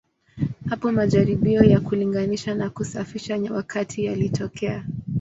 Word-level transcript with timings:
Hapo 0.69 0.91
majaribio 0.91 1.63
ya 1.63 1.79
kulinganisha 1.79 2.55
na 2.55 2.69
kusafisha 2.69 3.39
wakati 3.53 4.05
yalitokea. 4.05 4.85